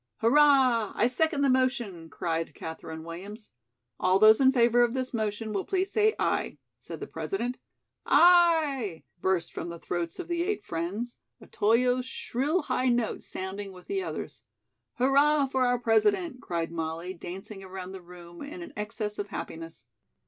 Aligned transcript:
"Hurrah! 0.17 0.93
I 0.95 1.05
second 1.05 1.41
the 1.43 1.49
motion," 1.51 2.09
cried 2.09 2.55
Katherine 2.55 3.03
Williams. 3.03 3.51
"All 3.99 4.17
those 4.17 4.41
in 4.41 4.51
favor 4.51 4.81
of 4.81 4.95
this 4.95 5.13
motion 5.13 5.53
will 5.53 5.63
please 5.63 5.91
say 5.91 6.15
'aye'," 6.17 6.57
said 6.81 6.99
the 7.01 7.05
President. 7.05 7.59
"Aye," 8.07 9.03
burst 9.19 9.53
from 9.53 9.69
the 9.69 9.77
throats 9.77 10.17
of 10.17 10.27
the 10.27 10.41
eight 10.41 10.65
friends, 10.65 11.17
Otoyo's 11.39 12.07
shrill 12.07 12.63
high 12.63 12.89
note 12.89 13.21
sounding 13.21 13.71
with 13.73 13.85
the 13.85 14.01
others. 14.01 14.41
"Hurrah 14.95 15.45
for 15.45 15.67
our 15.67 15.77
President," 15.77 16.41
cried 16.41 16.71
Molly, 16.71 17.13
dancing 17.13 17.63
around 17.63 17.91
the 17.91 18.01
room 18.01 18.41
in 18.41 18.63
an 18.63 18.73
excess 18.75 19.19
of 19.19 19.27
happiness. 19.27 19.85